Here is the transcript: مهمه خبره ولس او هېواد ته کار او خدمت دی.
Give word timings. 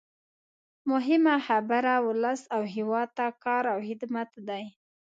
مهمه 0.91 1.35
خبره 1.47 1.93
ولس 2.07 2.41
او 2.55 2.61
هېواد 2.75 3.07
ته 3.17 3.25
کار 3.43 3.63
او 3.73 3.79
خدمت 3.87 4.29
دی. 4.47 4.63